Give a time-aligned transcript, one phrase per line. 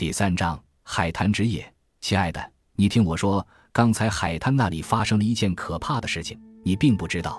[0.00, 2.42] 第三章海滩之夜，亲爱的，
[2.74, 7.38] 你听我说，刚才海滩那里发生了一件可怕的事情，你并不知道。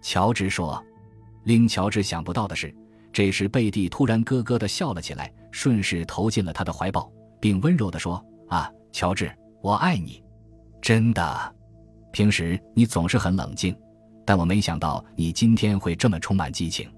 [0.00, 0.80] 乔治说。
[1.42, 2.72] 令乔治想不到的是，
[3.12, 9.28] 这时贝蒂突然咯咯地笑了起来，顺势投进了他的怀抱，并温柔地说：“啊，乔治，
[9.60, 10.22] 我爱你，
[10.80, 11.56] 真的。
[12.12, 13.76] 平时你总是很冷静，
[14.24, 16.88] 但我没想到你今天会这么充满激情。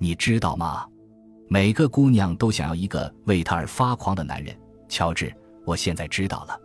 [0.00, 0.84] 你知道吗？
[1.52, 4.56] 每个姑娘都想要一个为她而发狂的男人。
[4.88, 5.30] 乔治，
[5.66, 6.58] 我现在知道了。”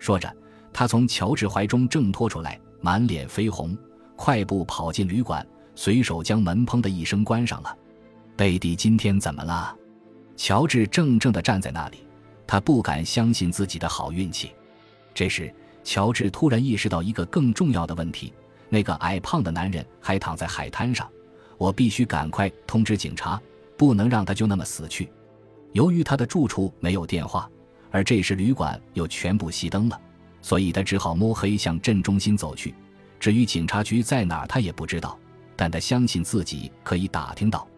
[0.00, 0.34] 说着，
[0.72, 3.76] 他从乔治怀中挣脱出来，满脸绯红，
[4.16, 5.46] 快步跑进旅馆。
[5.74, 7.76] 随手将门砰的一声关上了。
[8.34, 9.76] 贝蒂今天怎么了？
[10.34, 11.98] 乔治怔怔地站在那里，
[12.46, 14.52] 他不敢相信自己的好运气。
[15.12, 15.54] 这时，
[15.84, 18.32] 乔治突然意识到一个更重要的问题：
[18.70, 21.06] 那个矮胖的男人还躺在海滩上。
[21.58, 23.38] 我必须赶快通知警察，
[23.76, 25.10] 不能让他就那么死去。
[25.72, 27.48] 由于他的住处没有电话，
[27.90, 30.00] 而这时旅馆又全部熄灯了，
[30.40, 32.74] 所以他只好摸黑向镇中心走去。
[33.18, 35.18] 至于警察局在哪儿，他也不知道。
[35.54, 37.68] 但他相信自己可以打听到。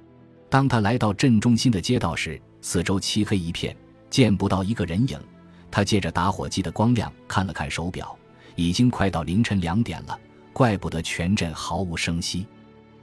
[0.48, 3.76] 当他来到镇中心的街道时，四周漆黑一片，
[4.08, 5.18] 见不到一个人影。
[5.70, 8.16] 他借着打火机的光亮看了看手表，
[8.54, 10.18] 已经快到凌晨两点了。
[10.52, 12.46] 怪不得全镇毫无声息。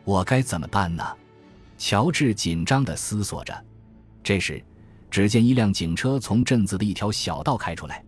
[0.06, 1.06] 我该怎么办呢？
[1.84, 3.66] 乔治紧张地思索着。
[4.24, 4.64] 这时，
[5.10, 8.06] 只见一辆警车从镇子的一条小道开出来，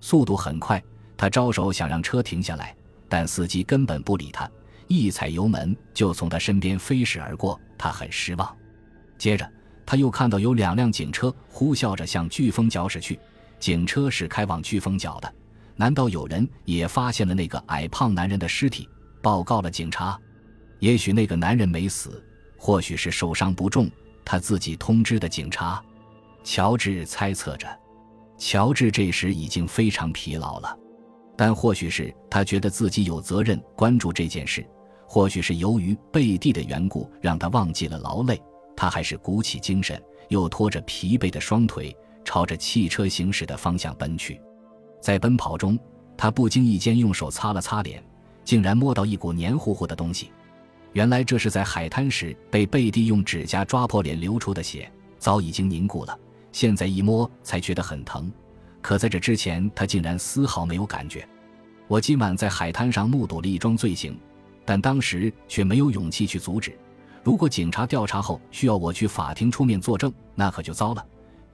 [0.00, 0.80] 速度很快。
[1.16, 2.72] 他招手想让车停下来，
[3.08, 4.48] 但司机根本不理他。
[4.86, 8.56] 一踩油门就从他身边飞驶而过，他很失望。
[9.18, 9.50] 接着，
[9.84, 13.18] 他又看到有两辆警车呼啸着向飓风角驶去，
[13.58, 15.34] 警车是开往飓风角的。
[15.74, 18.88] 难道有人也发现了那个矮胖男人的尸体，
[19.20, 20.16] 报告了警察？
[20.78, 22.24] 也许那个男人没死，
[22.58, 23.90] 或许是受伤不重，
[24.24, 25.82] 他自己通知的警察。
[26.42, 27.66] 乔治猜测着。
[28.36, 30.78] 乔治这时已经非常疲劳了，
[31.36, 34.66] 但或许是他觉得自己有责任关注这件事。
[35.06, 38.40] 或许是由于贝蒂的缘故，让他忘记了劳累。
[38.76, 44.40] 他还是鼓起精神，又拖着疲惫的双腿，朝着汽车行驶的方向奔去。
[45.00, 45.78] 在奔跑中，
[46.16, 48.04] 他不经意间用手擦了擦脸，
[48.44, 50.30] 竟然摸到一股黏糊糊的东西。
[50.92, 56.18] 原来这是在海滩时被贝蒂用指甲抓破脸流出的血，早已经凝固了。
[56.52, 58.32] 现在一摸才觉得很疼，
[58.80, 61.26] 可在这之前他竟然丝毫没有感觉。
[61.86, 64.18] 我今晚在海滩上目睹了一桩罪行。
[64.64, 66.78] 但当时却没有勇气去阻止。
[67.24, 71.02] 如果警察调查后需要我去法庭出面作证，那可就糟了。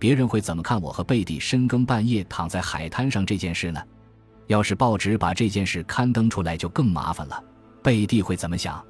[0.00, 3.80] 别人会怎么看我和贝蒂深更半夜躺在海滩上这件事呢？
[4.48, 7.40] 要是报纸把这件事刊登出来，就更麻烦了。
[7.84, 8.84] 贝蒂会怎么想？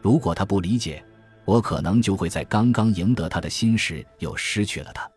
[0.00, 1.04] 如果他不理解，
[1.44, 5.08] 我可能就会在刚刚赢得他的心时又失去了他。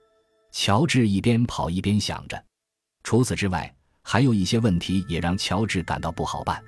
[0.52, 2.44] 乔治一边跑一边想着。
[3.04, 6.62] 除此之外，还有一些问题也让乔治感到不好办，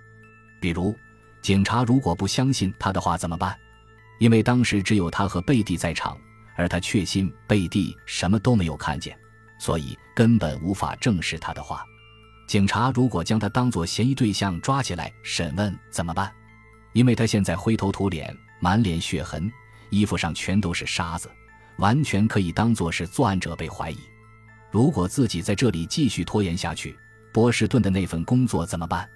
[0.60, 0.96] 比如。
[1.42, 3.56] 警察如果不相信他的话怎么办？
[4.18, 6.18] 因为当时只有他和贝蒂在场，
[6.56, 9.16] 而他确信贝蒂什么都没有看见，
[9.60, 11.86] 所以根本无法证实他的话。
[12.48, 16.34] 警察如果将他当作嫌疑对象抓起来审问怎么办？
[16.96, 19.52] 因为他现在灰头土脸，满脸血痕，
[19.90, 21.30] 衣服上全都是沙子，
[21.76, 24.00] 完全可以当作是作案者被怀疑。
[24.72, 26.98] 如果自己在这里继续拖延下去，
[27.34, 29.08] 波士顿的那份工作怎么办？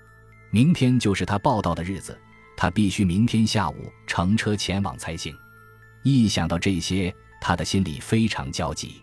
[0.51, 2.19] 明天就是他报道的日子，
[2.57, 5.34] 他必须明天下午乘车前往才行。
[6.03, 9.01] 一想到这些，他的心里非常焦急。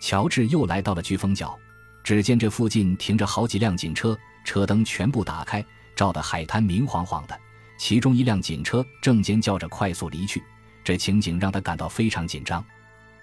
[0.00, 1.54] 乔治又来到了飓风角，
[2.02, 5.62] 只见这附近停着好几辆警车，车灯全部打开，
[5.94, 7.38] 照得海滩明晃晃的。
[7.78, 10.42] 其中一辆警车正尖叫着快速离去，
[10.82, 12.64] 这情景让他感到非常紧张。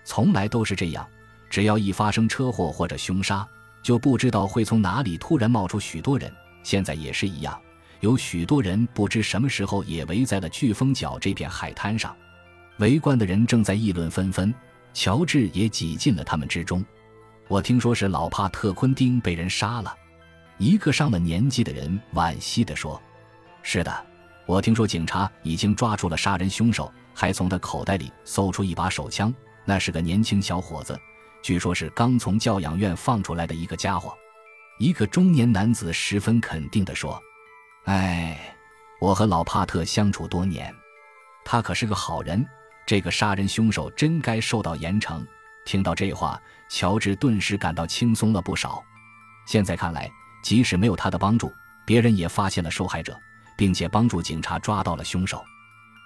[0.04, 1.08] 从来都是这样，
[1.50, 3.48] 只要一发生车祸或者凶杀，
[3.82, 6.32] 就不知道会从哪里突然冒出许多人。
[6.62, 7.60] 现在也是一样，
[8.00, 12.16] 有许多人不知什么时候也围在了飓风角这片海滩上，
[12.78, 14.54] 围观的人正在议论纷纷。
[14.94, 16.86] 乔治也挤进了他们之中。
[17.48, 19.94] 我听说是老帕特昆丁被人杀了，
[20.60, 23.02] 一个上了年纪的人惋惜地说
[23.64, 24.06] ：“是的，
[24.46, 29.34] 我听说警察已经抓住了杀人凶手，还从他口袋里搜出一把手枪。
[29.66, 31.00] 那是个年轻小伙子，
[31.42, 34.14] 据说是刚从教养院放出来的一个家伙。”
[34.80, 37.22] 一个中年男子十分肯定地说
[37.86, 38.38] ：“哎，
[39.00, 40.74] 我和老帕特相处多年，
[41.46, 42.46] 他可是个好人。
[42.86, 45.26] 这个杀人凶手真该受到严惩。”
[45.64, 48.84] 听到这话，乔治顿时感到轻松了不少。
[49.46, 50.12] 现在看来，
[50.44, 51.54] 即使没有他的帮助，
[51.86, 53.18] 别人也发现了受害者，
[53.58, 55.44] 并且帮助警察抓到了凶手。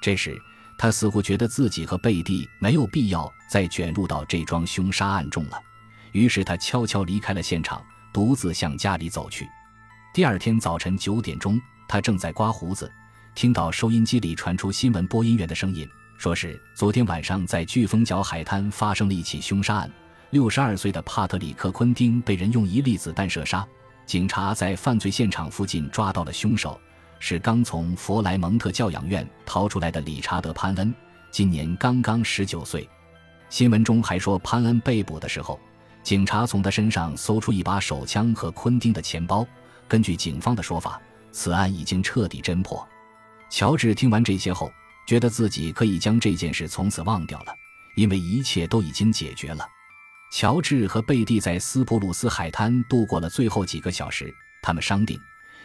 [0.02, 0.40] 这时，
[0.78, 5.62] 他似乎觉得自己和贝蒂没有必要再卷入到这桩凶杀案中了。
[6.12, 7.84] 于是他悄悄离开了现场，
[8.14, 9.48] 独自向家里走去。
[10.14, 12.92] 第二天早晨九点钟，他正在刮胡子，
[13.36, 19.92] 听到收音机里传出新闻播音员的声音，说是昨天晚上在飓风角海滩发生了一起凶杀案，
[20.32, 23.68] 六十二岁的帕特里克·昆丁被人用一粒子弹射杀。
[24.06, 26.80] 警察在犯罪现场附近抓到了凶手，
[27.20, 30.94] 是刚从佛莱蒙特教养院逃出来的理查德·潘恩，
[31.32, 32.88] 今年刚刚十九岁。
[33.50, 35.60] 新闻中还说，潘恩被捕的时候，
[36.04, 39.48] 警察从他身上搜出一把手枪和昆汀的钱包。
[39.88, 42.86] 根据警方的说法，此案已经彻底侦破。
[43.50, 44.70] 乔治听完这些后，
[45.08, 47.56] 觉得自己可以将这件事从此忘掉了，
[47.96, 49.66] 因为一切都已经解决了。
[50.30, 54.34] 乔治和贝蒂在斯普鲁斯海滩度过了最后几个小时。
[54.62, 55.18] 他们商定，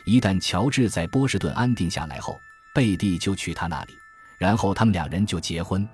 [0.05, 2.39] 一旦乔治在波士顿安定下来后，
[2.75, 3.95] 贝蒂就去他那里，
[4.39, 5.89] 然后他们两人就结婚。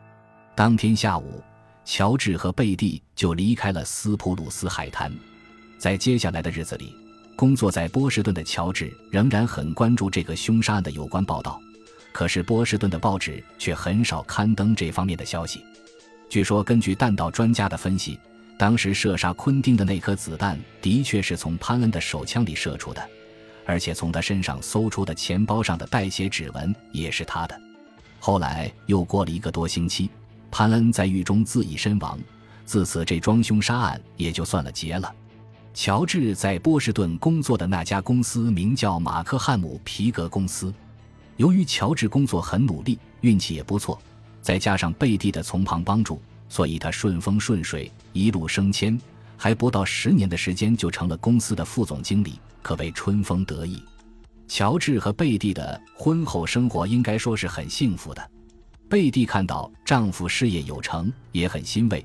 [0.55, 1.43] 当天下午，
[1.85, 5.13] 乔治和贝蒂就离开了斯普鲁斯海滩。
[5.79, 6.95] 在接下来的日子里，
[7.37, 11.61] 工作在波士顿的乔治仍然很关注这个凶杀案的有关报道，
[12.13, 15.63] 可是波士顿的报纸却很少刊登这方面的消息。
[16.29, 18.19] 据说，根据弹道专家的分析，
[18.59, 23.09] 当时射杀昆汀的那颗子弹的确是从潘恩的手枪里射出的，
[23.69, 27.61] 而且从他身上搜出的钱包上的带血指纹也是他的。
[28.19, 30.09] 后来又过了一个多星期，
[30.51, 32.19] 潘恩在狱中自缢身亡，
[32.65, 35.15] 自此这桩凶杀案也就算了结了。
[35.75, 40.73] 乔治在波士顿工作的那家公司名叫马克汉姆皮革公司。
[41.37, 44.01] 由于乔治工作很努力，运气也不错，
[44.41, 48.99] 再加上贝蒂的从旁帮助，所以他顺风顺水，一路升迁，
[49.39, 53.81] 还不到十年的时间就成了公司的副总经理，可谓春风得意。
[54.49, 58.31] 乔治和贝蒂的婚后生活应该说是很幸福的。
[58.89, 62.05] 贝蒂看到丈夫事业有成，也很欣慰。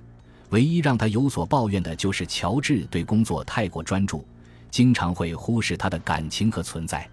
[0.49, 4.23] 唯一让她有所抱怨的就是乔治对工作太过专注，
[4.69, 7.09] 经常会忽视他的感情和存在。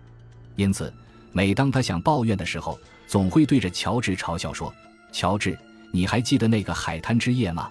[0.57, 0.93] 因此，
[1.33, 4.75] 每当她想抱怨的时候，总会对着乔治嘲笑说
[5.11, 5.59] ：“乔治，
[5.91, 7.71] 你还记得那个海滩之夜吗？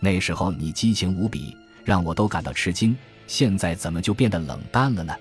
[0.00, 1.56] 那时候你激情无比，
[1.88, 2.94] 让我都感到吃惊。
[3.26, 5.16] 现在怎么就变得冷淡了呢？”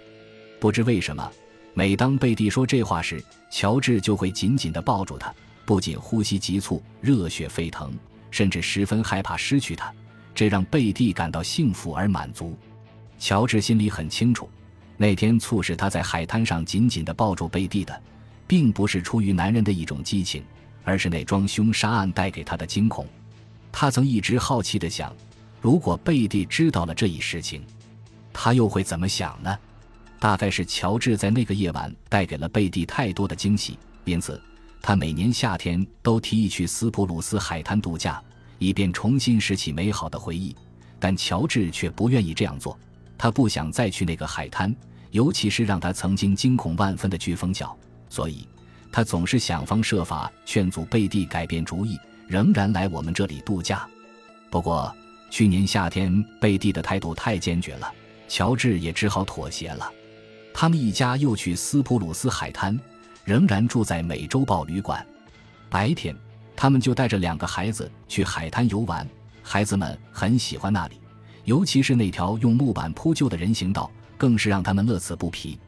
[0.60, 1.31] 不知为什么，
[1.74, 5.34] 每当贝蒂说这话时，乔治就会紧紧地抱住他，
[5.64, 7.98] 不仅呼吸急促，热血沸腾。
[8.31, 9.94] 甚至十分害怕失去他，
[10.36, 12.58] 这让贝蒂感到幸福而满足。
[13.18, 14.50] 乔治心里很清楚，
[14.98, 18.02] 那天促使他在海滩上紧紧地抱住贝蒂的，
[18.46, 20.44] 并不是出于男人的一种激情，
[20.84, 23.08] 而是那桩凶杀案带给他的惊恐。
[23.72, 25.16] 他曾一直好奇地想，
[25.59, 27.63] 如果贝蒂知道了这一事情，
[28.31, 29.57] 他又会怎么想呢？
[30.19, 34.42] 大概是乔治在那个夜晚带给了贝蒂太多的惊喜，因此。
[34.80, 38.21] 他每年夏天都提议去斯普鲁斯海滩度假，
[38.57, 40.56] 以便重新拾起美好的回忆。
[40.98, 42.77] 但乔治却不愿意这样做，
[43.18, 44.74] 他不想再去那个海滩，
[45.12, 47.77] 尤其是让他曾经惊恐万分的飓风角。
[48.09, 48.48] 所以，
[48.92, 53.86] 他总是想方设法劝阻贝蒂改变主意，仍然来我们这里度假。
[54.50, 54.95] 不过，
[55.29, 57.91] 去年夏天贝蒂的态度太坚决了，
[58.27, 59.91] 乔治也只好妥协了。
[60.53, 62.79] 他们一家又去斯普鲁斯海滩。
[63.27, 65.06] 仍然住在美洲豹旅馆。
[65.69, 66.15] 白天，
[66.56, 69.06] 他们就带着两个孩子去海滩游玩。
[69.44, 70.95] 孩子们很喜欢那里，
[71.44, 75.59] 尤其是那条用木板铺就的人行道，更是让他们乐此不疲。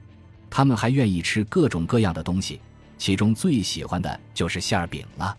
[0.50, 2.62] 他们还愿意吃各种各样的东西，
[2.98, 5.38] 其中最喜欢的就是馅饼了。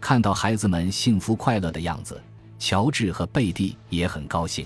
[0.00, 2.20] 看到孩子们幸福快乐的样子，
[2.62, 4.64] 乔治和贝蒂也很高兴。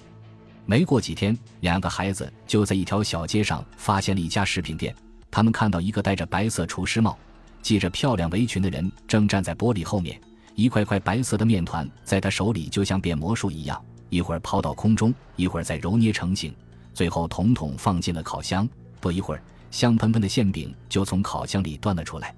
[0.66, 4.94] 没过几天，两个孩子就在一条小街上发现了一家食品店。
[5.30, 7.18] 他们看到一个戴着白色厨师帽、
[7.62, 10.20] 系着漂亮围裙的人正站在玻璃后面，
[10.54, 16.54] 一块块白色的面团在他手里就像变魔术一样，一会儿抛到空中，一会儿再揉捏成型，
[16.92, 18.68] 最后统统放进了烤箱。
[19.00, 22.34] 不一会儿，香喷喷的馅饼就从烤箱里端了出来。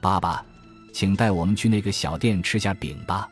[0.00, 0.42] 爸爸，
[0.94, 3.28] 请带我们去那个小店吃下饼吧。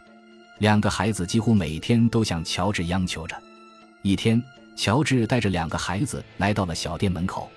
[0.62, 3.36] 两个孩子几乎每天都向乔治央求着。
[4.02, 4.40] 一天，
[4.76, 7.50] 乔治带着两个孩子来到了小店门口，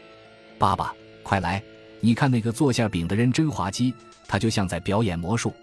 [0.58, 0.92] 爸爸。
[1.22, 1.62] 快来！
[2.00, 3.94] 你看那个做馅饼的人真滑稽，
[4.28, 5.54] 他就像在表演魔术。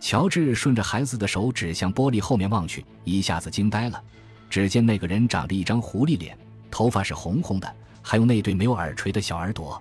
[0.00, 4.02] 乔治顺着孩子的手指向玻璃后面望去，一下子惊呆了。
[4.48, 6.38] 只见那个人长着一张狐狸脸，
[6.70, 9.78] 头发是红红的，还有那对没有耳垂的小耳朵。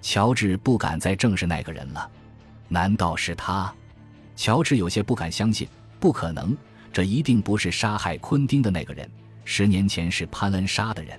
[0.00, 2.08] 乔治不敢再正视那个人了。
[2.68, 3.74] 难道是他？
[4.36, 5.66] 乔治有些不敢相信，
[5.98, 6.56] 不可能，
[6.92, 9.08] 这一定不是杀害昆汀的那个人。
[9.44, 11.18] 十年前是潘恩杀的人。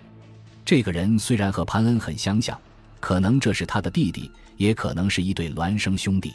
[0.66, 2.60] 这个人虽然和潘恩很相像。
[3.00, 6.34] 可能这是他的弟弟，也可能是一对孪生兄弟。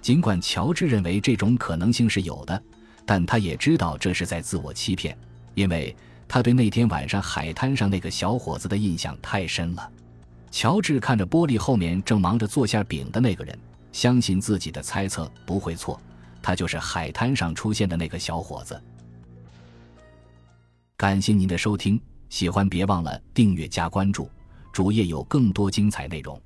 [0.00, 2.62] 尽管乔治认为这种可能性是有的，
[3.04, 5.18] 但他也知道这是在自我欺骗，
[5.54, 5.94] 因为
[6.28, 9.90] 他对那天晚上海滩上那个小伙子的印象太深了。
[10.52, 13.58] 乔治看着玻璃后面正忙着做馅饼的那个人，
[13.90, 16.00] 相信自己的猜测不会错，
[16.42, 18.80] 他就是海滩上出现的那个小伙子。
[20.96, 24.30] 感谢您的收听，喜欢别忘了订阅加关注，
[24.72, 26.40] 主页有更多精彩内容。